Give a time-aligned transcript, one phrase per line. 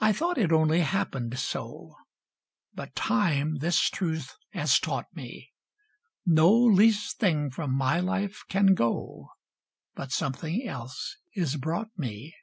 [0.00, 1.94] I thought it only happened so;
[2.74, 5.52] But Time this truth has taught me
[6.26, 9.30] No least thing from my life can go,
[9.94, 12.34] But something else is brought me.